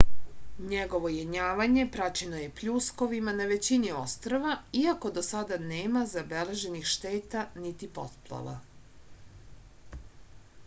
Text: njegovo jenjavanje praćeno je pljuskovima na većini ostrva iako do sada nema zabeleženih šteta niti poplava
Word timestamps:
njegovo 0.69 1.09
jenjavanje 1.15 1.83
praćeno 1.95 2.37
je 2.43 2.47
pljuskovima 2.59 3.33
na 3.41 3.45
većini 3.51 3.91
ostrva 3.99 4.53
iako 4.79 5.11
do 5.17 5.23
sada 5.27 5.59
nema 5.65 6.03
zabeleženih 6.13 6.87
šteta 6.93 7.43
niti 7.67 7.91
poplava 7.99 8.55